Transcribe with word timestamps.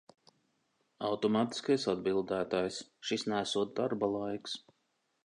Automātiskais 1.09 1.85
atbildētājs, 1.93 2.79
šis 3.11 3.27
neesot 3.33 3.75
darba 3.81 4.11
laiks. 4.17 4.57